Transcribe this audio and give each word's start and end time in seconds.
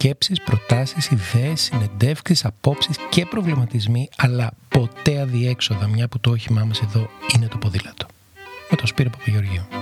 σκέψεις, 0.00 0.40
προτάσεις, 0.40 1.10
ιδέες, 1.10 1.60
συνεντεύξεις, 1.60 2.44
απόψεις 2.44 2.96
και 3.10 3.26
προβληματισμοί, 3.26 4.08
αλλά 4.16 4.52
ποτέ 4.68 5.20
αδιέξοδα, 5.20 5.88
μια 5.88 6.08
που 6.08 6.20
το 6.20 6.30
όχημά 6.30 6.64
μας 6.64 6.80
εδώ 6.80 7.08
είναι 7.34 7.46
το 7.46 7.58
ποδήλατο. 7.58 8.06
Με 8.70 8.76
το 8.76 8.86
Σπύρο 8.86 9.10
Παπαγεωργίου. 9.10 9.79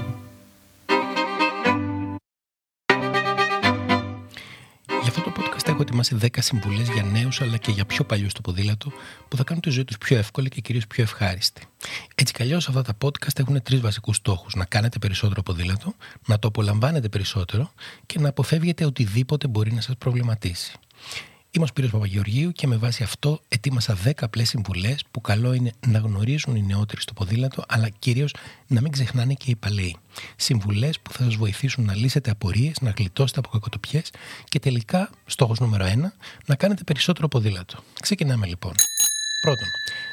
Έχω 5.80 5.86
ετοιμάσει 5.86 6.16
10 6.20 6.26
συμβουλές 6.38 6.88
για 6.88 7.02
νέους 7.02 7.40
αλλά 7.40 7.56
και 7.56 7.70
για 7.70 7.84
πιο 7.84 8.04
παλιούς 8.04 8.30
στο 8.30 8.40
ποδήλατο 8.40 8.92
που 9.28 9.36
θα 9.36 9.44
κάνουν 9.44 9.62
τη 9.62 9.70
ζωή 9.70 9.84
τους 9.84 9.98
πιο 9.98 10.16
εύκολη 10.16 10.48
και 10.48 10.60
κυρίως 10.60 10.86
πιο 10.86 11.02
ευχάριστη. 11.02 11.62
Έτσι 12.14 12.32
κι 12.32 12.42
αλλιώς 12.42 12.68
αυτά 12.68 12.82
τα 12.82 12.96
podcast 13.02 13.38
έχουν 13.38 13.62
τρεις 13.62 13.80
βασικούς 13.80 14.16
στόχους: 14.16 14.54
να 14.54 14.64
κάνετε 14.64 14.98
περισσότερο 14.98 15.42
ποδήλατο, 15.42 15.94
να 16.26 16.38
το 16.38 16.48
απολαμβάνετε 16.48 17.08
περισσότερο 17.08 17.72
και 18.06 18.18
να 18.18 18.28
αποφεύγετε 18.28 18.84
οτιδήποτε 18.84 19.48
μπορεί 19.48 19.72
να 19.72 19.80
σας 19.80 19.96
προβληματίσει. 19.98 20.72
Είμαι 21.58 21.66
ο 21.66 21.70
Σπύρος 21.70 21.90
Παπαγεωργίου 21.90 22.52
και 22.52 22.66
με 22.66 22.76
βάση 22.76 23.02
αυτό 23.02 23.40
ετοίμασα 23.48 23.96
10 24.04 24.10
απλέ 24.20 24.44
συμβουλέ 24.44 24.94
που 25.10 25.20
καλό 25.20 25.52
είναι 25.52 25.72
να 25.86 25.98
γνωρίζουν 25.98 26.56
οι 26.56 26.62
νεότεροι 26.62 27.00
στο 27.00 27.12
ποδήλατο, 27.12 27.64
αλλά 27.68 27.88
κυρίως 27.88 28.34
να 28.66 28.80
μην 28.80 28.92
ξεχνάνε 28.92 29.34
και 29.34 29.50
οι 29.50 29.56
παλαιοί. 29.56 29.96
Συμβουλές 30.36 31.00
που 31.00 31.12
θα 31.12 31.24
σας 31.24 31.34
βοηθήσουν 31.34 31.84
να 31.84 31.94
λύσετε 31.94 32.30
απορίες, 32.30 32.80
να 32.80 32.90
γλιτώσετε 32.96 33.38
από 33.38 33.48
κακοτοπιές 33.48 34.10
και 34.44 34.58
τελικά, 34.58 35.10
στόχος 35.26 35.60
νούμερο 35.60 35.84
1, 35.84 35.96
να 36.46 36.54
κάνετε 36.54 36.84
περισσότερο 36.84 37.28
ποδήλατο. 37.28 37.82
Ξεκινάμε 38.00 38.46
λοιπόν. 38.46 38.72
Πρώτον, 39.40 39.68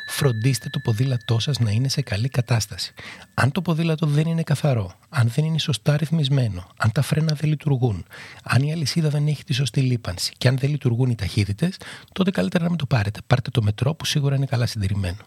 φροντίστε 0.07 0.69
το 0.69 0.79
ποδήλατό 0.79 1.39
σας 1.39 1.59
να 1.59 1.71
είναι 1.71 1.89
σε 1.89 2.01
καλή 2.01 2.29
κατάσταση. 2.29 2.93
Αν 3.33 3.51
το 3.51 3.61
ποδήλατο 3.61 4.05
δεν 4.05 4.27
είναι 4.27 4.43
καθαρό, 4.43 4.93
αν 5.09 5.27
δεν 5.35 5.45
είναι 5.45 5.59
σωστά 5.59 5.97
ρυθμισμένο, 5.97 6.67
αν 6.77 6.91
τα 6.91 7.01
φρένα 7.01 7.33
δεν 7.33 7.49
λειτουργούν, 7.49 8.05
αν 8.43 8.63
η 8.63 8.71
αλυσίδα 8.71 9.09
δεν 9.09 9.27
έχει 9.27 9.43
τη 9.43 9.53
σωστή 9.53 9.81
λίπανση 9.81 10.33
και 10.37 10.47
αν 10.47 10.57
δεν 10.57 10.69
λειτουργούν 10.69 11.09
οι 11.09 11.15
ταχύτητες, 11.15 11.77
τότε 12.11 12.31
καλύτερα 12.31 12.63
να 12.63 12.69
μην 12.69 12.79
το 12.79 12.85
πάρετε. 12.85 13.19
Πάρτε 13.27 13.49
το 13.49 13.61
μετρό 13.61 13.93
που 13.93 14.05
σίγουρα 14.05 14.35
είναι 14.35 14.45
καλά 14.45 14.65
συντηρημένο. 14.65 15.17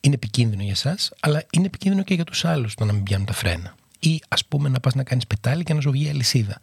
Είναι 0.00 0.14
επικίνδυνο 0.14 0.62
για 0.62 0.72
εσάς, 0.72 1.12
αλλά 1.20 1.44
είναι 1.50 1.66
επικίνδυνο 1.66 2.02
και 2.02 2.14
για 2.14 2.24
τους 2.24 2.44
άλλους 2.44 2.74
το 2.74 2.84
να 2.84 2.92
μην 2.92 3.02
πιάνουν 3.02 3.26
τα 3.26 3.32
φρένα 3.32 3.74
ή 3.98 4.22
ας 4.28 4.44
πούμε 4.44 4.68
να 4.68 4.80
πας 4.80 4.94
να 4.94 5.02
κάνεις 5.02 5.26
πετάλι 5.26 5.62
και 5.62 5.74
να 5.74 5.80
σου 5.80 5.90
βγει 5.90 6.08
αλυσίδα. 6.08 6.58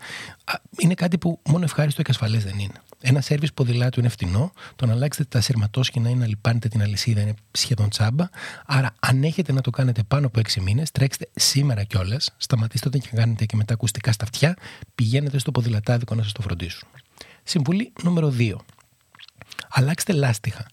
Είναι 0.77 0.93
κάτι 0.93 1.17
που 1.17 1.39
μόνο 1.45 1.63
ευχάριστο 1.63 2.01
και 2.01 2.11
ασφαλές 2.11 2.43
δεν 2.43 2.59
είναι. 2.59 2.81
Ένα 3.01 3.21
σερβις 3.21 3.53
ποδηλάτου 3.53 3.99
είναι 3.99 4.09
φτηνό. 4.09 4.51
Το 4.75 4.85
να 4.85 4.93
αλλάξετε 4.93 5.27
τα 5.29 5.41
σειρματόσχηνα 5.41 6.09
ή 6.09 6.15
να 6.15 6.27
λιπάνετε 6.27 6.67
την 6.67 6.81
αλυσίδα 6.81 7.21
είναι 7.21 7.33
σχεδόν 7.51 7.89
τσάμπα. 7.89 8.29
Άρα, 8.65 8.95
αν 8.99 9.23
έχετε 9.23 9.51
να 9.51 9.61
το 9.61 9.69
κάνετε 9.69 10.03
πάνω 10.03 10.27
από 10.27 10.39
6 10.39 10.61
μήνες, 10.61 10.91
τρέξτε 10.91 11.29
σήμερα 11.35 11.83
κιόλας. 11.83 12.33
Σταματήστε 12.37 12.87
όταν 12.87 13.01
και 13.01 13.09
κάνετε 13.13 13.45
και 13.45 13.55
μετά 13.55 13.73
ακουστικά 13.73 14.11
στα 14.11 14.23
αυτιά. 14.23 14.55
Πηγαίνετε 14.95 15.37
στο 15.37 15.51
ποδηλατάδικο 15.51 16.15
να 16.15 16.23
σας 16.23 16.31
το 16.31 16.41
φροντίσουν. 16.41 16.87
Συμβουλή 17.43 17.93
νούμερο 18.03 18.33
2. 18.37 18.55
Αλλάξτε 19.69 20.13
λάστιχα. 20.13 20.65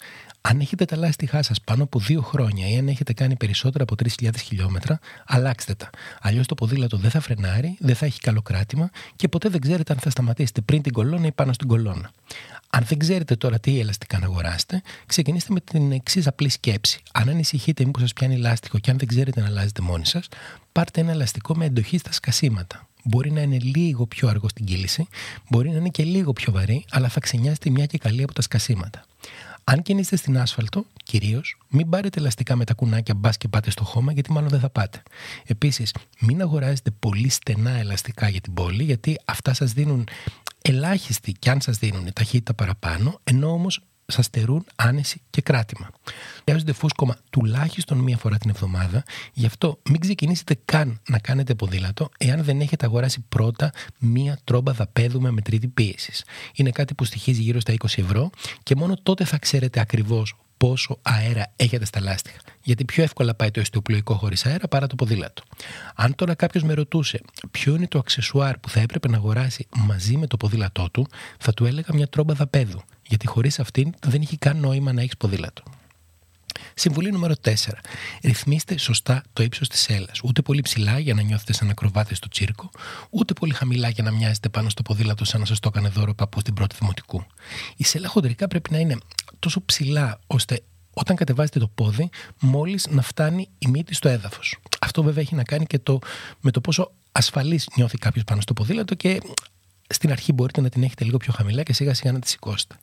Αν 0.44 0.60
έχετε 0.60 0.84
τα 0.84 0.96
λάστιχά 0.96 1.42
σας 1.42 1.60
πάνω 1.60 1.82
από 1.82 1.98
δύο 1.98 2.22
χρόνια 2.22 2.68
ή 2.68 2.76
αν 2.76 2.88
έχετε 2.88 3.12
κάνει 3.12 3.36
περισσότερα 3.36 3.84
από 3.84 3.94
3.000 4.20 4.30
χιλιόμετρα, 4.42 4.98
αλλάξτε 5.26 5.74
τα. 5.74 5.90
Αλλιώς 6.20 6.46
το 6.46 6.54
ποδήλατο 6.54 6.96
δεν 6.96 7.10
θα 7.10 7.20
φρενάρει, 7.20 7.76
δεν 7.80 7.94
θα 7.94 8.06
έχει 8.06 8.20
καλό 8.20 8.42
κράτημα 8.42 8.90
και 9.16 9.28
ποτέ 9.28 9.48
δεν 9.48 9.60
ξέρετε 9.60 9.92
αν 9.92 9.98
θα 9.98 10.10
σταματήσετε 10.10 10.60
πριν 10.60 10.82
την 10.82 10.92
κολόνα 10.92 11.26
ή 11.26 11.32
πάνω 11.32 11.52
στην 11.52 11.68
κολόνα. 11.68 12.10
Αν 12.70 12.84
δεν 12.88 12.98
ξέρετε 12.98 13.36
τώρα 13.36 13.60
τι 13.60 13.80
ελαστικά 13.80 14.18
να 14.18 14.24
αγοράσετε, 14.24 14.82
ξεκινήστε 15.06 15.52
με 15.52 15.60
την 15.60 15.92
εξής 15.92 16.26
απλή 16.26 16.48
σκέψη. 16.48 17.02
Αν 17.12 17.28
ανησυχείτε 17.28 17.84
μήπως 17.84 18.02
σας 18.02 18.12
πιάνει 18.12 18.36
λάστιχο 18.36 18.78
και 18.78 18.90
αν 18.90 18.98
δεν 18.98 19.08
ξέρετε 19.08 19.40
να 19.40 19.46
αλλάζετε 19.46 19.82
μόνοι 19.82 20.06
σας, 20.06 20.28
πάρτε 20.72 21.00
ένα 21.00 21.10
ελαστικό 21.10 21.56
με 21.56 21.64
εντοχή 21.64 21.98
στα 21.98 22.12
σκασίματα. 22.12 22.86
Μπορεί 23.04 23.30
να 23.30 23.40
είναι 23.40 23.58
λίγο 23.58 24.06
πιο 24.06 24.28
αργό 24.28 24.48
στην 24.48 24.64
κύληση, 24.64 25.08
μπορεί 25.48 25.70
να 25.70 25.76
είναι 25.76 25.88
και 25.88 26.04
λίγο 26.04 26.32
πιο 26.32 26.52
βαρύ, 26.52 26.84
αλλά 26.90 27.08
θα 27.08 27.20
ξενιάσετε 27.20 27.70
μια 27.70 27.86
και 27.86 27.98
καλή 27.98 28.22
από 28.22 28.32
τα 28.32 28.42
σκασίματα. 28.42 29.04
Αν 29.64 29.82
κινείστε 29.82 30.16
στην 30.16 30.38
άσφαλτο, 30.38 30.86
κυρίως, 31.04 31.58
μην 31.68 31.88
πάρετε 31.88 32.20
ελαστικά 32.20 32.56
με 32.56 32.64
τα 32.64 32.74
κουνάκια 32.74 33.14
μπας 33.14 33.36
και 33.36 33.48
πάτε 33.48 33.70
στο 33.70 33.84
χώμα, 33.84 34.12
γιατί 34.12 34.32
μάλλον 34.32 34.48
δεν 34.48 34.60
θα 34.60 34.70
πάτε. 34.70 35.02
Επίσης, 35.46 35.94
μην 36.20 36.42
αγοράζετε 36.42 36.90
πολύ 36.90 37.28
στενά 37.28 37.70
ελαστικά 37.70 38.28
για 38.28 38.40
την 38.40 38.54
πόλη, 38.54 38.82
γιατί 38.82 39.18
αυτά 39.24 39.54
σας 39.54 39.72
δίνουν 39.72 40.08
ελάχιστη, 40.62 41.32
και 41.32 41.50
αν 41.50 41.60
σας 41.60 41.78
δίνουν 41.78 42.12
ταχύτητα 42.12 42.54
παραπάνω, 42.54 43.20
ενώ 43.24 43.52
όμως 43.52 43.80
σας 44.06 44.24
στερούν 44.24 44.66
άνεση 44.76 45.20
και 45.30 45.40
κράτημα. 45.40 45.90
Χρειάζονται 46.44 46.72
φούσκωμα 46.72 47.16
τουλάχιστον 47.30 47.98
μία 47.98 48.16
φορά 48.16 48.36
την 48.36 48.50
εβδομάδα, 48.50 49.02
γι' 49.32 49.46
αυτό 49.46 49.78
μην 49.90 50.00
ξεκινήσετε 50.00 50.58
καν 50.64 51.00
να 51.08 51.18
κάνετε 51.18 51.54
ποδήλατο 51.54 52.08
εάν 52.18 52.44
δεν 52.44 52.60
έχετε 52.60 52.86
αγοράσει 52.86 53.24
πρώτα 53.28 53.72
μία 53.98 54.38
τρόμπα 54.44 54.72
δαπέδου 54.72 55.20
με 55.20 55.30
μετρήτη 55.30 55.68
πίεσης. 55.68 56.24
Είναι 56.54 56.70
κάτι 56.70 56.94
που 56.94 57.04
στοιχίζει 57.04 57.42
γύρω 57.42 57.60
στα 57.60 57.74
20 57.78 57.84
ευρώ 57.96 58.30
και 58.62 58.76
μόνο 58.76 58.96
τότε 59.02 59.24
θα 59.24 59.38
ξέρετε 59.38 59.80
ακριβώς 59.80 60.36
πόσο 60.62 60.98
αέρα 61.02 61.52
έχετε 61.56 61.84
στα 61.84 62.00
λάστιχα. 62.00 62.38
Γιατί 62.62 62.84
πιο 62.84 63.02
εύκολα 63.02 63.34
πάει 63.34 63.50
το 63.50 63.60
εστιοπλοϊκό 63.60 64.14
χωρίς 64.14 64.46
αέρα 64.46 64.68
παρά 64.68 64.86
το 64.86 64.94
ποδήλατο. 64.94 65.42
Αν 65.94 66.14
τώρα 66.14 66.34
κάποιος 66.34 66.62
με 66.62 66.74
ρωτούσε 66.74 67.20
ποιο 67.50 67.74
είναι 67.74 67.86
το 67.86 67.98
αξεσουάρ 67.98 68.58
που 68.58 68.68
θα 68.68 68.80
έπρεπε 68.80 69.08
να 69.08 69.16
αγοράσει 69.16 69.66
μαζί 69.76 70.16
με 70.16 70.26
το 70.26 70.36
ποδήλατό 70.36 70.88
του, 70.92 71.06
θα 71.38 71.52
του 71.52 71.64
έλεγα 71.64 71.88
μια 71.94 72.08
τρόμπα 72.08 72.34
δαπέδου. 72.34 72.82
Γιατί 73.12 73.26
χωρίς 73.26 73.58
αυτήν 73.58 73.92
δεν 74.06 74.20
έχει 74.20 74.36
καν 74.36 74.56
νόημα 74.56 74.92
να 74.92 75.00
έχεις 75.00 75.16
ποδήλατο. 75.16 75.62
Συμβουλή 76.74 77.12
νούμερο 77.12 77.34
4. 77.44 77.52
Ρυθμίστε 78.22 78.78
σωστά 78.78 79.22
το 79.32 79.42
ύψος 79.42 79.68
της 79.68 79.80
σέλα. 79.80 80.08
Ούτε 80.24 80.42
πολύ 80.42 80.60
ψηλά 80.60 80.98
για 80.98 81.14
να 81.14 81.22
νιώθετε 81.22 81.52
σαν 81.52 81.70
ακροβάτες 81.70 82.16
στο 82.16 82.28
τσίρκο, 82.28 82.70
ούτε 83.10 83.32
πολύ 83.32 83.52
χαμηλά 83.52 83.88
για 83.88 84.02
να 84.02 84.10
μοιάζετε 84.10 84.48
πάνω 84.48 84.68
στο 84.68 84.82
ποδήλατο 84.82 85.24
σαν 85.24 85.40
να 85.40 85.46
σας 85.46 85.60
το 85.60 85.70
έκανε 85.74 85.88
δώρο 85.88 86.14
παππού 86.14 86.40
στην 86.40 86.54
πρώτη 86.54 86.76
δημοτικού. 86.78 87.24
Η 87.76 87.84
σέλα 87.84 88.08
χοντρικά 88.08 88.48
πρέπει 88.48 88.72
να 88.72 88.78
είναι 88.78 88.96
τόσο 89.38 89.64
ψηλά 89.64 90.20
ώστε 90.26 90.62
όταν 90.94 91.16
κατεβάζετε 91.16 91.58
το 91.58 91.68
πόδι, 91.68 92.10
μόλις 92.40 92.86
να 92.90 93.02
φτάνει 93.02 93.48
η 93.58 93.66
μύτη 93.66 93.94
στο 93.94 94.08
έδαφος. 94.08 94.58
Αυτό 94.80 95.02
βέβαια 95.02 95.22
έχει 95.22 95.34
να 95.34 95.42
κάνει 95.42 95.66
και 95.66 95.78
το, 95.78 95.98
με 96.40 96.50
το 96.50 96.60
πόσο 96.60 96.92
ασφαλής 97.12 97.68
νιώθει 97.76 97.98
κάποιος 97.98 98.24
πάνω 98.24 98.40
στο 98.40 98.52
ποδήλατο 98.52 98.94
και 98.94 99.20
στην 99.92 100.10
αρχή 100.10 100.32
μπορείτε 100.32 100.60
να 100.60 100.68
την 100.68 100.82
έχετε 100.82 101.04
λίγο 101.04 101.16
πιο 101.16 101.32
χαμηλά 101.32 101.62
και 101.62 101.72
σιγά 101.72 101.94
σιγά 101.94 102.12
να 102.12 102.18
τη 102.18 102.28
σηκώσετε. 102.28 102.74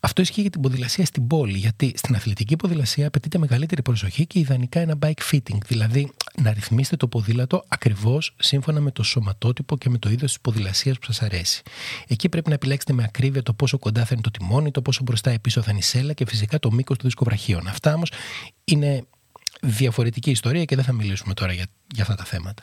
Αυτό 0.00 0.22
ισχύει 0.22 0.40
για 0.40 0.50
την 0.50 0.60
ποδηλασία 0.60 1.04
στην 1.04 1.26
πόλη, 1.26 1.58
γιατί 1.58 1.92
στην 1.96 2.14
αθλητική 2.14 2.56
ποδηλασία 2.56 3.06
απαιτείται 3.06 3.38
μεγαλύτερη 3.38 3.82
προσοχή 3.82 4.26
και 4.26 4.38
ιδανικά 4.38 4.80
ένα 4.80 4.98
bike 5.00 5.32
fitting, 5.32 5.58
δηλαδή 5.66 6.12
να 6.42 6.52
ρυθμίσετε 6.52 6.96
το 6.96 7.08
ποδήλατο 7.08 7.64
ακριβώς 7.68 8.34
σύμφωνα 8.38 8.80
με 8.80 8.90
το 8.90 9.02
σωματότυπο 9.02 9.78
και 9.78 9.90
με 9.90 9.98
το 9.98 10.10
είδος 10.10 10.30
της 10.32 10.40
ποδηλασίας 10.40 10.98
που 10.98 11.04
σας 11.04 11.22
αρέσει. 11.22 11.62
Εκεί 12.06 12.28
πρέπει 12.28 12.48
να 12.48 12.54
επιλέξετε 12.54 12.92
με 12.92 13.02
ακρίβεια 13.02 13.42
το 13.42 13.52
πόσο 13.52 13.78
κοντά 13.78 14.04
θα 14.04 14.10
είναι 14.12 14.22
το 14.22 14.30
τιμόνι, 14.30 14.70
το 14.70 14.82
πόσο 14.82 15.02
μπροστά 15.02 15.32
ή 15.32 15.38
πίσω 15.38 15.62
θα 15.62 15.70
είναι 15.70 15.78
η 15.78 15.82
σέλα 15.82 16.12
και 16.12 16.26
φυσικά 16.26 16.58
το 16.58 16.72
μήκος 16.72 16.96
του 16.96 17.04
δισκοβραχίων. 17.04 17.66
Αυτά 17.66 17.94
όμως 17.94 18.10
είναι 18.64 19.04
διαφορετική 19.64 20.30
ιστορία 20.30 20.64
και 20.64 20.74
δεν 20.74 20.84
θα 20.84 20.92
μιλήσουμε 20.92 21.34
τώρα 21.34 21.52
για, 21.52 21.66
για 21.94 22.02
αυτά 22.02 22.14
τα 22.14 22.24
θέματα. 22.24 22.62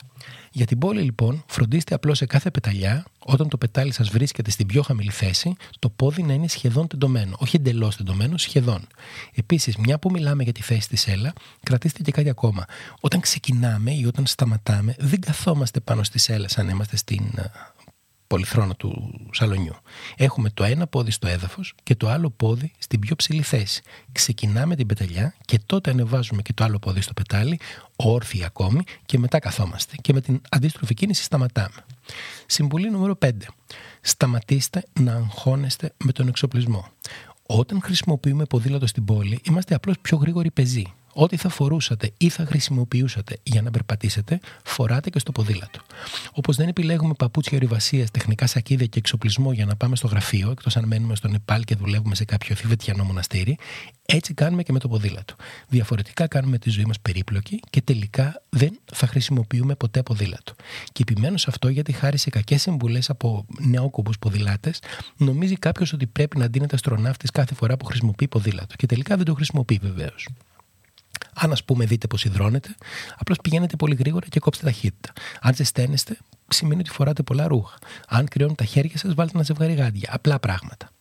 Για 0.51 0.65
την 0.65 0.77
πόλη, 0.77 1.01
λοιπόν, 1.01 1.43
φροντίστε 1.47 1.95
απλώς 1.95 2.17
σε 2.17 2.25
κάθε 2.25 2.51
πεταλιά, 2.51 3.05
όταν 3.19 3.47
το 3.47 3.57
πετάλι 3.57 3.93
σας 3.93 4.09
βρίσκεται 4.09 4.51
στην 4.51 4.65
πιο 4.65 4.81
χαμηλή 4.81 5.11
θέση, 5.11 5.55
το 5.79 5.89
πόδι 5.89 6.23
να 6.23 6.33
είναι 6.33 6.47
σχεδόν 6.47 6.87
τεντωμένο. 6.87 7.35
Όχι 7.39 7.55
εντελώς 7.55 7.95
τεντωμένο, 7.95 8.37
σχεδόν. 8.37 8.87
Επίσης, 9.35 9.77
μια 9.77 9.99
που 9.99 10.11
μιλάμε 10.11 10.43
για 10.43 10.53
τη 10.53 10.61
θέση 10.61 10.89
της 10.89 11.01
σέλα, 11.01 11.33
κρατήστε 11.63 12.01
και 12.01 12.11
κάτι 12.11 12.29
ακόμα. 12.29 12.65
Όταν 12.99 13.19
ξεκινάμε 13.19 13.91
ή 13.91 14.05
όταν 14.05 14.25
σταματάμε, 14.25 14.95
δεν 14.99 15.19
καθόμαστε 15.19 15.79
πάνω 15.79 16.03
στη 16.03 16.19
σέλα 16.19 16.47
σαν 16.47 16.69
είμαστε 16.69 16.97
στην 16.97 17.23
πολυθρόνα 18.31 18.75
του 18.75 19.19
σαλονιού. 19.31 19.75
Έχουμε 20.15 20.49
το 20.49 20.63
ένα 20.63 20.87
πόδι 20.87 21.11
στο 21.11 21.27
έδαφος 21.27 21.73
και 21.83 21.95
το 21.95 22.09
άλλο 22.09 22.29
πόδι 22.29 22.71
στην 22.77 22.99
πιο 22.99 23.15
ψηλή 23.15 23.41
θέση. 23.41 23.81
Ξεκινάμε 24.11 24.75
την 24.75 24.87
πεταλιά 24.87 25.35
και 25.45 25.59
τότε 25.65 25.91
ανεβάζουμε 25.91 26.41
και 26.41 26.53
το 26.53 26.63
άλλο 26.63 26.79
πόδι 26.79 27.01
στο 27.01 27.13
πετάλι, 27.13 27.59
όρθιοι 27.95 28.43
ακόμη 28.43 28.83
και 29.05 29.17
μετά 29.19 29.39
καθόμαστε. 29.39 29.95
Και 30.01 30.13
με 30.13 30.21
την 30.21 30.41
αντίστροφη 30.49 30.93
κίνηση 30.93 31.23
σταματάμε. 31.23 31.85
Συμβουλή 32.45 32.89
νούμερο 32.89 33.17
5. 33.25 33.31
Σταματήστε 34.01 34.83
να 34.99 35.13
αγχώνεστε 35.13 35.93
με 36.03 36.11
τον 36.11 36.27
εξοπλισμό. 36.27 36.87
Όταν 37.45 37.81
χρησιμοποιούμε 37.81 38.45
ποδήλατο 38.45 38.87
στην 38.87 39.05
πόλη, 39.05 39.39
είμαστε 39.43 39.75
απλώς 39.75 39.99
πιο 40.01 40.17
γρήγοροι 40.17 40.51
πεζοί. 40.51 40.93
Ό,τι 41.13 41.37
θα 41.37 41.49
φορούσατε 41.49 42.11
ή 42.17 42.29
θα 42.29 42.45
χρησιμοποιούσατε 42.45 43.37
για 43.43 43.61
να 43.61 43.71
περπατήσετε, 43.71 44.39
φοράτε 44.63 45.09
και 45.09 45.19
στο 45.19 45.31
ποδήλατο. 45.31 45.79
Όπως 46.33 46.55
δεν 46.55 46.67
επιλέγουμε 46.67 47.13
παπούτσια 47.13 47.57
ορειβασίας, 47.57 48.11
τεχνικά 48.11 48.47
σακίδια 48.47 48.85
και 48.85 48.99
εξοπλισμό 48.99 49.51
για 49.51 49.65
να 49.65 49.75
πάμε 49.75 49.95
στο 49.95 50.07
γραφείο, 50.07 50.51
εκτός 50.51 50.77
αν 50.77 50.87
μένουμε 50.87 51.15
στο 51.15 51.27
Νεπάλ 51.27 51.63
και 51.63 51.75
δουλεύουμε 51.75 52.15
σε 52.15 52.25
κάποιο 52.25 52.55
θηβετιανό 52.55 53.03
μοναστήρι, 53.03 53.57
έτσι 54.05 54.33
κάνουμε 54.33 54.63
και 54.63 54.71
με 54.71 54.79
το 54.79 54.87
ποδήλατο. 54.87 55.35
Διαφορετικά 55.67 56.27
κάνουμε 56.27 56.57
τη 56.57 56.69
ζωή 56.69 56.85
μας 56.85 56.99
περίπλοκη 56.99 57.59
και 57.69 57.81
τελικά 57.81 58.43
δεν 58.49 58.79
θα 58.93 59.07
χρησιμοποιούμε 59.07 59.75
ποτέ 59.75 60.03
ποδήλατο. 60.03 60.53
Και 60.91 61.03
επιμένως 61.09 61.41
σε 61.41 61.47
αυτό 61.49 61.67
γιατί 61.67 61.91
χάρη 61.91 62.17
σε 62.17 62.29
κακές 62.29 62.61
συμβουλές 62.61 63.09
από 63.09 63.45
νεόκομπου 63.59 64.11
ποδηλάτες, 64.19 64.79
νομίζει 65.17 65.55
κάποιος 65.55 65.93
ότι 65.93 66.07
πρέπει 66.07 66.37
να 66.37 66.49
ντύνεται 66.49 66.75
αστροναύτης 66.75 67.31
κάθε 67.31 67.55
φορά 67.55 67.77
που 67.77 67.85
χρησιμοποιεί 67.85 68.27
ποδήλατο. 68.27 68.75
Και 68.75 68.85
τελικά 68.85 69.15
δεν 69.15 69.25
το 69.25 69.33
χρησιμοποιεί 69.33 69.79
βεβαίως. 69.81 70.27
Αν 71.33 71.51
ας 71.51 71.63
πούμε 71.63 71.85
δείτε 71.85 72.07
πώ 72.07 72.17
υδρώνετε, 72.23 72.75
απλώς 73.17 73.37
πηγαίνετε 73.43 73.75
πολύ 73.75 73.95
γρήγορα 73.95 74.27
και 74.27 74.39
κόψτε 74.39 74.65
ταχύτητα. 74.65 75.13
Αν 75.41 75.55
ζεσταίνεστε, 75.55 76.17
σημαίνει 76.47 76.81
ότι 76.81 76.89
φοράτε 76.89 77.23
πολλά 77.23 77.47
ρούχα. 77.47 77.77
Αν 78.07 78.27
κρυώνουν 78.27 78.55
τα 78.55 78.65
χέρια 78.65 78.97
σας, 78.97 79.13
βάλτε 79.13 79.31
ένα 79.35 79.43
ζευγάρι 79.43 79.73
γάντια. 79.73 80.09
Απλά 80.13 80.39
πράγματα. 80.39 80.91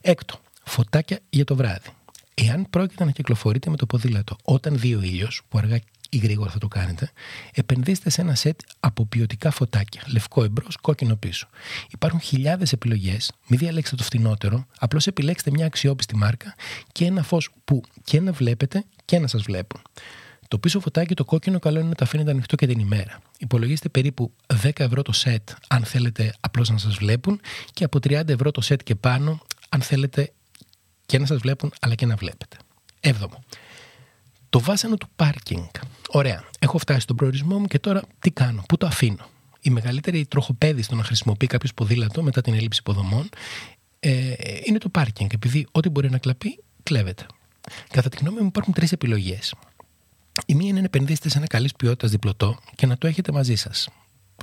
Έκτο, 0.00 0.40
φωτάκια 0.64 1.18
για 1.30 1.44
το 1.44 1.56
βράδυ. 1.56 1.88
Εάν 2.34 2.66
πρόκειται 2.70 3.04
να 3.04 3.10
κυκλοφορείτε 3.10 3.70
με 3.70 3.76
το 3.76 3.86
ποδήλατο 3.86 4.36
όταν 4.44 4.78
δει 4.78 4.94
ο 4.94 5.02
ήλιος, 5.02 5.42
που 5.48 5.58
αργά 5.58 5.78
ή 6.10 6.16
γρήγορα 6.16 6.50
θα 6.50 6.58
το 6.58 6.68
κάνετε, 6.68 7.10
επενδύστε 7.54 8.10
σε 8.10 8.20
ένα 8.20 8.34
σετ 8.34 8.60
από 8.80 9.06
ποιοτικά 9.06 9.50
φωτάκια. 9.50 10.02
Λευκό 10.06 10.44
εμπρός, 10.44 10.76
κόκκινο 10.76 11.16
πίσω. 11.16 11.48
Υπάρχουν 11.90 12.20
χιλιάδες 12.20 12.72
επιλογές. 12.72 13.32
Μην 13.46 13.58
διαλέξετε 13.58 13.96
το 13.96 14.02
φθηνότερο. 14.02 14.66
Απλώς 14.78 15.06
επιλέξτε 15.06 15.50
μια 15.50 15.66
αξιόπιστη 15.66 16.16
μάρκα 16.16 16.54
και 16.92 17.04
ένα 17.04 17.22
φως 17.22 17.50
που 17.64 17.82
και 18.04 18.20
να 18.20 18.32
βλέπετε 18.32 18.84
και 19.04 19.18
να 19.18 19.26
σας 19.26 19.42
βλέπουν. 19.42 19.82
Το 20.48 20.58
πίσω 20.58 20.80
φωτάκι 20.80 21.14
το 21.14 21.24
κόκκινο 21.24 21.58
καλό 21.58 21.78
είναι 21.78 21.88
να 21.88 21.94
το 21.94 22.04
αφήνετε 22.04 22.30
ανοιχτό 22.30 22.56
και 22.56 22.66
την 22.66 22.78
ημέρα. 22.78 23.18
Υπολογίστε 23.38 23.88
περίπου 23.88 24.32
10 24.62 24.70
ευρώ 24.76 25.02
το 25.02 25.12
σετ 25.12 25.50
αν 25.68 25.84
θέλετε 25.84 26.34
απλώς 26.40 26.70
να 26.70 26.78
σας 26.78 26.94
βλέπουν 26.96 27.40
και 27.72 27.84
από 27.84 27.98
30 27.98 28.28
ευρώ 28.28 28.50
το 28.50 28.60
σετ 28.60 28.82
και 28.82 28.94
πάνω 28.94 29.40
αν 29.68 29.82
θέλετε 29.82 30.32
και 31.06 31.18
να 31.18 31.26
σας 31.26 31.38
βλέπουν 31.38 31.72
αλλά 31.80 31.94
και 31.94 32.06
να 32.06 32.16
βλέπετε. 32.16 32.56
Έβδομο. 33.00 33.44
Το 34.50 34.60
βάσανο 34.60 34.96
του 34.96 35.08
πάρκινγκ. 35.16 35.64
Ωραία. 36.12 36.44
Έχω 36.58 36.78
φτάσει 36.78 37.00
στον 37.00 37.16
προορισμό 37.16 37.58
μου 37.58 37.66
και 37.66 37.78
τώρα 37.78 38.02
τι 38.18 38.30
κάνω, 38.30 38.62
πού 38.68 38.76
το 38.76 38.86
αφήνω; 38.86 39.28
Η 39.60 39.70
μεγαλύτερη 39.70 40.26
τροχοπέδη 40.26 40.82
στο 40.82 40.94
να 40.94 41.04
χρησιμοποιεί 41.04 41.46
κάποιος 41.46 41.74
ποδήλατο 41.74 42.22
μετά 42.22 42.40
την 42.40 42.54
έλλειψη 42.54 42.80
υποδομών 42.80 43.28
ε, 44.00 44.34
είναι 44.64 44.78
το 44.78 44.88
πάρκινγκ. 44.88 45.30
Επειδή 45.32 45.66
ό,τι 45.72 45.88
μπορεί 45.88 46.10
να 46.10 46.18
κλαπεί, 46.18 46.58
κλέβεται. 46.82 47.26
Κατά 47.90 48.08
τη 48.08 48.16
γνώμη 48.20 48.40
μου 48.40 48.46
υπάρχουν 48.46 48.74
τρεις 48.74 48.92
επιλογές. 48.92 49.54
Η 50.46 50.54
μία 50.54 50.68
είναι 50.68 50.78
να 50.78 50.84
επενδύσετε 50.84 51.28
σε 51.28 51.38
ένα 51.38 51.46
καλής 51.46 51.74
ποιότητας 51.74 52.10
διπλωτό 52.10 52.58
και 52.74 52.86
να 52.86 52.98
το 52.98 53.06
έχετε 53.06 53.32
μαζί 53.32 53.54
σας. 53.54 53.88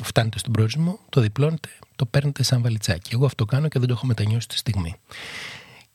Φτάνετε 0.01 0.39
στον 0.39 0.53
προορισμό, 0.53 0.99
το 1.09 1.21
διπλώνετε, 1.21 1.69
το 1.95 2.05
παίρνετε 2.05 2.43
σαν 2.43 2.61
βαλιτσάκι. 2.61 3.09
Εγώ 3.13 3.25
αυτό 3.25 3.45
κάνω 3.45 3.67
και 3.67 3.79
δεν 3.79 3.87
το 3.87 3.93
έχω 3.93 4.05
μετανιώσει 4.05 4.47
τη 4.47 4.57
στιγμή. 4.57 4.95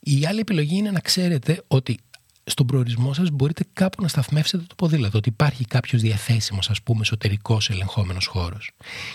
Η 0.01 0.27
άλλη 0.27 0.41
επιλογή 0.41 0.77
είναι 0.77 0.91
να 0.91 1.01
ξέρετε 1.01 1.63
ότι 1.69 1.99
στον 2.53 2.67
προορισμό 2.67 3.15
σας 3.15 3.31
μπορείτε 3.31 3.65
κάπου 3.73 4.03
να 4.03 4.09
σταθμεύσετε 4.09 4.65
το 4.67 4.75
ποδήλατο, 4.75 5.19
ότι 5.19 5.29
υπάρχει 5.29 5.65
κάποιος 5.65 6.01
διαθέσιμος, 6.01 6.71
ας 6.71 6.83
πούμε, 6.83 7.01
εσωτερικός 7.01 7.71
ελεγχόμενος 7.71 8.27
χώρος. 8.27 8.71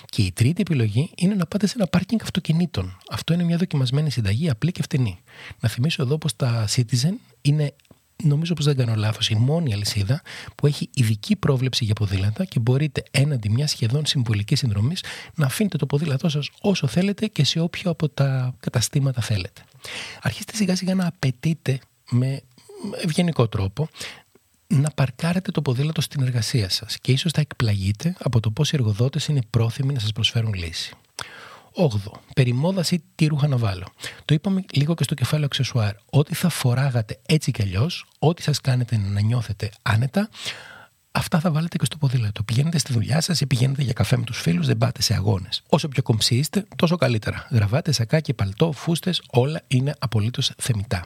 Και 0.05 0.21
η 0.21 0.31
τρίτη 0.31 0.61
επιλογή 0.61 1.11
είναι 1.15 1.35
να 1.35 1.45
πάτε 1.45 1.67
σε 1.67 1.73
ένα 1.77 1.87
πάρκινγκ 1.87 2.19
αυτοκινήτων. 2.23 2.97
Αυτό 3.09 3.33
είναι 3.33 3.43
μια 3.43 3.57
δοκιμασμένη 3.57 4.11
συνταγή, 4.11 4.49
απλή 4.49 4.71
και 4.71 4.81
φτηνή. 4.81 5.19
Να 5.59 5.69
θυμίσω 5.69 6.03
εδώ 6.03 6.17
πως 6.17 6.35
τα 6.35 6.67
Citizen 6.75 7.13
είναι 7.41 7.73
νομίζω 8.23 8.53
πως 8.53 8.65
δεν 8.65 8.75
κάνω 8.75 8.95
λάθος, 8.95 9.29
η 9.29 9.35
μόνη 9.35 9.73
αλυσίδα 9.73 10.21
που 10.55 10.67
έχει 10.67 10.89
ειδική 10.93 11.35
πρόβλεψη 11.35 11.85
για 11.85 11.93
ποδήλατα 11.93 12.45
και 12.45 12.59
μπορείτε 12.59 13.03
έναντι 13.11 13.49
μιας 13.49 13.71
σχεδόν 13.71 14.05
συμβολικής 14.05 14.59
συνδρομής 14.59 15.03
να 15.35 15.45
αφήνετε 15.45 15.77
το 15.77 15.85
ποδήλατό 15.85 16.29
σας 16.29 16.49
όσο 16.61 16.87
θέλετε 16.87 17.27
και 17.27 17.43
σε 17.43 17.59
όποιο 17.59 17.91
από 17.91 18.09
τα 18.09 18.55
καταστήματα 18.59 19.21
θέλετε. 19.21 19.63
Αρχίστε 20.21 20.55
σιγά 20.55 20.75
σιγά 20.75 20.95
να 20.95 21.07
απαιτείτε 21.07 21.79
με 22.09 22.41
ευγενικό 23.03 23.47
τρόπο 23.47 23.87
να 24.67 24.89
παρκάρετε 24.89 25.51
το 25.51 25.61
ποδήλατο 25.61 26.01
στην 26.01 26.21
εργασία 26.21 26.69
σας 26.69 26.97
και 27.01 27.11
ίσως 27.11 27.31
θα 27.31 27.41
εκπλαγείτε 27.41 28.15
από 28.19 28.39
το 28.39 28.51
πώς 28.51 28.71
οι 28.71 28.75
εργοδότες 28.75 29.27
είναι 29.27 29.41
πρόθυμοι 29.49 29.93
να 29.93 29.99
σας 29.99 30.11
προσφέρουν 30.11 30.53
λύση. 30.53 30.93
8. 31.77 31.87
Περί 32.35 32.53
μόδας 32.53 32.91
ή 32.91 33.03
τι 33.15 33.25
ρούχα 33.25 33.47
να 33.47 33.57
βάλω. 33.57 33.85
Το 34.25 34.33
είπαμε 34.33 34.63
λίγο 34.71 34.93
και 34.93 35.03
στο 35.03 35.13
κεφάλαιο 35.13 35.45
αξεσουάρ. 35.45 35.93
Ό,τι 36.09 36.35
θα 36.35 36.49
φοράγατε 36.49 37.19
έτσι 37.25 37.51
κι 37.51 37.61
αλλιώς, 37.61 38.05
ό,τι 38.19 38.41
σας 38.41 38.61
κάνετε 38.61 38.97
να 38.97 39.21
νιώθετε 39.21 39.71
άνετα, 39.81 40.29
αυτά 41.11 41.39
θα 41.39 41.51
βάλετε 41.51 41.77
και 41.77 41.85
στο 41.85 41.97
ποδήλατο. 41.97 42.43
Πηγαίνετε 42.43 42.77
στη 42.77 42.93
δουλειά 42.93 43.21
σας 43.21 43.41
ή 43.41 43.45
πηγαίνετε 43.45 43.83
για 43.83 43.93
καφέ 43.93 44.17
με 44.17 44.23
τους 44.23 44.39
φίλους, 44.41 44.67
δεν 44.67 44.77
πάτε 44.77 45.01
σε 45.01 45.13
αγώνες. 45.13 45.63
Όσο 45.69 45.87
πιο 45.87 46.03
κομψή 46.03 46.35
είστε, 46.35 46.65
τόσο 46.75 46.95
καλύτερα. 46.95 47.47
Γραβάτες, 47.51 47.95
σακάκι, 47.95 48.33
παλτό, 48.33 48.71
φούστες, 48.71 49.21
όλα 49.29 49.61
είναι 49.67 49.93
απολύτως 49.99 50.51
θεμητά. 50.57 51.05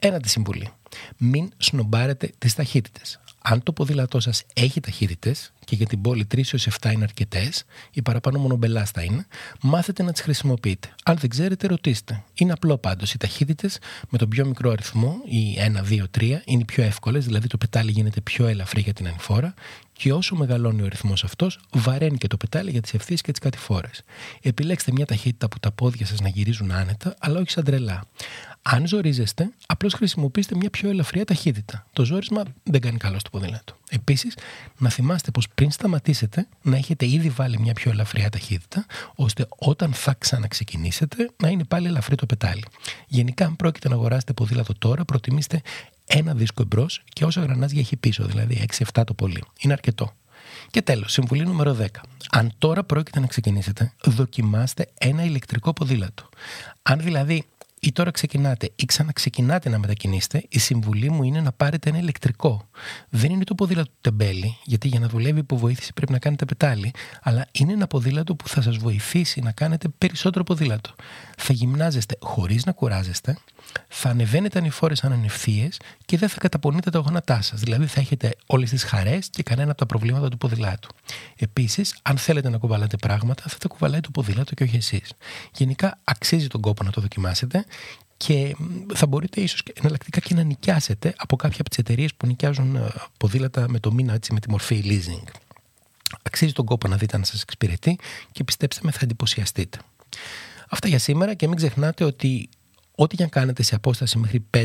Ένα 0.00 0.20
τη 0.20 0.28
συμβουλή. 0.28 0.68
Μην 1.16 1.50
σνομπάρετε 1.56 2.32
τις 2.38 2.54
ταχύτητες. 2.54 3.20
Αν 3.42 3.62
το 3.62 3.72
ποδήλατό 3.72 4.20
σας 4.20 4.44
έχει 4.54 4.80
ταχύτητες, 4.80 5.52
και 5.64 5.74
για 5.74 5.86
την 5.86 6.00
πόλη 6.00 6.26
3 6.34 6.52
έως 6.52 6.66
7 6.66 6.92
είναι 6.92 7.04
αρκετές, 7.04 7.64
ή 7.92 8.02
παραπάνω 8.02 8.38
μονομπελά 8.38 8.84
θα 8.84 9.02
είναι, 9.02 9.26
μάθετε 9.60 10.02
να 10.02 10.12
τις 10.12 10.20
χρησιμοποιείτε. 10.20 10.94
Αν 11.04 11.16
δεν 11.16 11.30
ξέρετε, 11.30 11.66
ρωτήστε. 11.66 12.24
Είναι 12.34 12.52
απλό 12.52 12.78
πάντως. 12.78 13.12
Οι 13.12 13.18
ταχύτητες 13.18 13.78
με 14.08 14.18
τον 14.18 14.28
πιο 14.28 14.46
μικρό 14.46 14.70
αριθμό, 14.70 15.16
οι 15.24 15.56
1, 15.58 15.82
2, 15.82 16.08
3, 16.10 16.42
είναι 16.44 16.60
οι 16.60 16.64
πιο 16.64 16.82
εύκολες, 16.82 17.24
δηλαδή 17.24 17.46
το 17.46 17.58
πετάλι 17.58 17.90
γίνεται 17.90 18.20
πιο 18.20 18.46
ελαφρύ 18.46 18.80
για 18.80 18.92
την 18.92 19.06
ανηφόρα 19.06 19.54
και 19.92 20.12
όσο 20.12 20.36
μεγαλώνει 20.36 20.82
ο 20.82 20.86
ρυθμό 20.86 21.12
αυτός, 21.24 21.60
βαραίνει 21.72 22.18
και 22.18 22.26
το 22.26 22.36
πετάλι 22.36 22.70
για 22.70 22.80
τις 22.80 22.94
ευθείε 22.94 23.16
και 23.16 23.30
τις 23.30 23.40
κατηφόρες. 23.40 24.02
Επιλέξτε 24.42 24.92
μια 24.92 25.06
ταχύτητα 25.06 25.48
που 25.48 25.58
τα 25.58 25.70
πόδια 25.70 26.06
σας 26.06 26.20
να 26.20 26.28
γυρίζουν 26.28 26.72
άνετα, 26.72 27.14
αλλά 27.18 27.40
όχι 27.40 27.50
σαν 27.50 27.64
τρελά. 27.64 28.04
Αν 28.70 28.86
ζορίζεστε, 28.86 29.50
απλώς 29.66 29.94
χρησιμοποιήστε 29.94 30.56
μια 30.56 30.70
πιο 30.70 30.88
ελαφριά 30.88 31.24
ταχύτητα. 31.24 31.86
Το 31.92 32.04
ζόρισμα 32.04 32.42
δεν 32.62 32.80
κάνει 32.80 32.96
καλό 32.96 33.18
στο 33.18 33.30
ποδήλατο. 33.30 33.76
Επίσης, 33.88 34.36
να 34.78 34.88
θυμάστε 34.88 35.30
πως 35.30 35.48
πριν 35.54 35.70
σταματήσετε, 35.70 36.48
να 36.62 36.76
έχετε 36.76 37.06
ήδη 37.06 37.28
βάλει 37.28 37.58
μια 37.58 37.72
πιο 37.72 37.90
ελαφριά 37.90 38.28
ταχύτητα, 38.28 38.86
ώστε 39.14 39.46
όταν 39.58 39.92
θα 39.92 40.14
ξαναξεκινήσετε 40.18 41.30
να 41.36 41.48
είναι 41.48 41.64
πάλι 41.64 41.86
ελαφρύ 41.86 42.14
το 42.14 42.26
πετάλι. 42.26 42.64
Γενικά, 43.06 43.44
αν 43.44 43.56
πρόκειται 43.56 43.88
να 43.88 43.94
αγοράσετε 43.94 44.32
ποδήλατο 44.32 44.74
τώρα, 44.78 45.04
προτιμήστε 45.04 45.62
ένα 46.06 46.34
δίσκο 46.34 46.62
εμπρός 46.62 47.02
και 47.08 47.24
όσα 47.24 47.40
γρανάζια 47.40 47.80
έχει 47.80 47.96
πίσω, 47.96 48.24
δηλαδή 48.24 48.66
6-7 48.94 49.02
το 49.06 49.14
πολύ. 49.14 49.44
Είναι 49.60 49.72
αρκετό. 49.72 50.12
Και 50.70 50.82
τέλος, 50.82 51.12
συμβουλή 51.12 51.46
νούμερο 51.46 51.76
10. 51.80 51.86
Αν 52.30 52.52
τώρα 52.58 52.84
πρόκειται 52.84 53.20
να 53.20 53.26
ξεκινήσετε, 53.26 53.92
δοκιμάστε 54.04 54.88
ένα 54.98 55.24
ηλεκτρικό 55.24 55.72
ποδήλατο. 55.72 56.28
Αν 56.82 57.00
δηλαδή 57.00 57.44
ή 57.80 57.92
τώρα 57.92 58.10
ξεκινάτε 58.10 58.70
ή 58.76 58.84
ξαναξεκινάτε 58.84 59.68
να 59.68 59.78
μετακινήσετε, 59.78 60.44
η 60.48 60.58
συμβουλή 60.58 61.10
μου 61.10 61.22
είναι 61.22 61.40
να 61.40 61.52
πάρετε 61.52 61.88
ένα 61.88 61.98
ηλεκτρικό. 61.98 62.68
Δεν 63.08 63.30
είναι 63.30 63.44
το 63.44 63.54
ποδήλατο 63.54 63.90
του 63.90 63.98
τεμπέλη, 64.00 64.56
γιατί 64.64 64.88
για 64.88 65.00
να 65.00 65.08
δουλεύει 65.08 65.38
υποβοήθηση 65.38 65.92
πρέπει 65.92 66.12
να 66.12 66.18
κάνετε 66.18 66.44
πετάλι, 66.44 66.90
αλλά 67.22 67.46
είναι 67.52 67.72
ένα 67.72 67.86
ποδήλατο 67.86 68.34
που 68.34 68.48
θα 68.48 68.62
σας 68.62 68.76
βοηθήσει 68.76 69.40
να 69.40 69.52
κάνετε 69.52 69.88
περισσότερο 69.98 70.44
ποδήλατο. 70.44 70.94
Θα 71.36 71.52
γυμνάζεστε 71.52 72.16
χωρίς 72.20 72.64
να 72.64 72.72
κουράζεστε, 72.72 73.38
θα 73.88 74.08
ανεβαίνετε 74.08 74.58
ανηφόρες 74.58 75.04
ανευθείες 75.04 75.80
και 76.04 76.18
δεν 76.18 76.28
θα 76.28 76.38
καταπονείτε 76.40 76.90
τα 76.90 76.98
γόνατά 76.98 77.42
σας. 77.42 77.60
Δηλαδή 77.60 77.86
θα 77.86 78.00
έχετε 78.00 78.34
όλες 78.46 78.70
τις 78.70 78.82
χαρές 78.82 79.28
και 79.30 79.42
κανένα 79.42 79.70
από 79.70 79.78
τα 79.78 79.86
προβλήματα 79.86 80.28
του 80.28 80.38
ποδηλάτου. 80.38 80.88
Επίσης, 81.36 81.98
αν 82.02 82.18
θέλετε 82.18 82.48
να 82.48 82.58
κουβαλάτε 82.58 82.96
πράγματα, 82.96 83.42
θα 83.46 83.58
τα 83.58 83.68
κουβαλάει 83.68 84.00
το 84.00 84.10
ποδήλατο 84.10 84.54
και 84.54 84.62
όχι 84.62 84.76
εσείς. 84.76 85.12
Γενικά, 85.54 85.98
αξίζει 86.04 86.46
τον 86.46 86.60
κόπο 86.60 86.84
να 86.84 86.90
το 86.90 87.00
δοκιμάσετε 87.00 87.64
και 88.16 88.56
θα 88.94 89.06
μπορείτε 89.06 89.40
ίσως 89.40 89.62
εναλλακτικά 89.74 90.20
και 90.20 90.34
να 90.34 90.42
νοικιάσετε 90.42 91.14
από 91.16 91.36
κάποια 91.36 91.60
από 91.60 91.68
τις 91.68 91.78
εταιρείες 91.78 92.14
που 92.14 92.26
νοικιάζουν 92.26 92.76
ε, 92.76 92.92
ποδήλατα 93.16 93.68
με 93.68 93.80
το 93.80 93.92
μήνα 93.92 94.12
έτσι, 94.12 94.32
με 94.32 94.40
τη 94.40 94.50
μορφή 94.50 94.82
leasing. 94.84 95.30
Αξίζει 96.22 96.52
τον 96.52 96.64
κόπο 96.64 96.88
να 96.88 96.96
δείτε 96.96 97.16
αν 97.16 97.24
σας 97.24 97.42
εξυπηρετεί 97.42 97.98
και 98.32 98.44
πιστέψτε 98.44 98.80
με 98.84 98.90
θα 98.90 98.98
εντυπωσιαστείτε. 99.02 99.78
Αυτά 100.68 100.88
για 100.88 100.98
σήμερα 100.98 101.34
και 101.34 101.46
μην 101.48 101.56
ξεχνάτε 101.56 102.04
ότι 102.04 102.48
ό,τι 102.94 103.16
και 103.16 103.22
αν 103.22 103.28
κάνετε 103.28 103.62
σε 103.62 103.74
απόσταση 103.74 104.18
μέχρι 104.18 104.46
5-6 104.56 104.60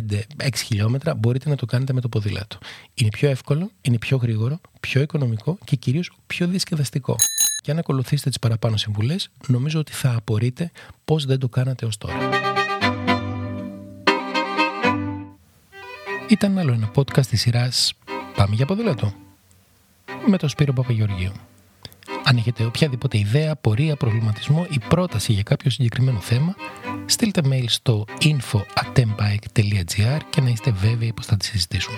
χιλιόμετρα 0.56 1.16
μπορείτε 1.16 1.50
να 1.50 1.56
το 1.56 1.66
κάνετε 1.66 1.94
με 1.94 2.02
το 2.02 2.10
ποδήλατο. 2.10 2.58
Είναι 2.94 3.10
πιο 3.10 3.30
εύκολο, 3.30 3.72
είναι 3.82 3.98
πιο 3.98 4.18
γρήγορο, 4.18 4.62
πιο 4.80 5.02
οικονομικό 5.02 5.58
και 5.64 5.76
κυρίως 5.76 6.12
πιο 6.28 6.48
διασκεδαστικό. 6.48 7.16
Και 7.62 7.72
αν 7.72 7.78
ακολουθήσετε 7.78 8.30
τις 8.30 8.40
παραπάνω 8.40 8.78
συμβουλές, 8.78 9.30
νομίζω 9.48 9.80
ότι 9.80 9.92
θα 9.92 10.16
απορείτε 10.16 10.72
πώς 11.06 11.26
δεν 11.26 11.40
το 11.40 11.50
κάνατε 11.50 11.86
ως 11.86 11.98
τώρα. 11.98 12.53
Ήταν 16.34 16.58
άλλο 16.58 16.74
ένα 16.74 16.92
podcast 16.96 17.26
της 17.26 17.42
σειράς 17.42 17.94
«Πάμε 18.36 18.56
για 18.56 18.66
ποδήλατο» 18.66 19.14
με 20.28 20.38
τον 20.38 20.50
Σπύρο 20.50 20.74
Παπαγεωργίου. 20.74 21.32
Αν 22.24 22.38
έχετε 22.38 22.66
οποιαδήποτε 22.66 23.18
ιδέα, 23.18 23.56
πορεία, 23.56 23.96
προβληματισμό 23.96 24.66
ή 24.70 24.80
πρόταση 24.88 25.34
για 25.34 25.44
κάποιο 25.44 25.70
συγκεκριμένο 25.70 26.20
θέμα, 26.20 26.56
στείλτε 27.06 27.42
mail 27.46 27.64
στο 27.68 28.06
info.atempike.gr 28.22 30.20
και 30.30 30.42
να 30.42 30.50
είστε 30.50 30.72
βέβαιοι 30.72 31.14
πως 31.14 31.26
θα 31.26 31.38
τη 31.38 31.46
συζητήσουμε. 31.46 31.98